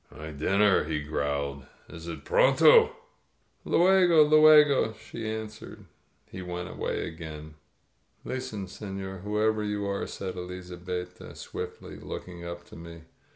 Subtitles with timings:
[0.09, 1.67] "My dinner," he growled.
[1.87, 2.95] "Is it pronto?
[3.67, 5.85] Lv£gOy ItLegoT* she answered.
[6.25, 7.53] He went away again.
[8.25, 13.03] "Listen, seiior, whoever you are!" said Elizabetta swiftly, looking up to me.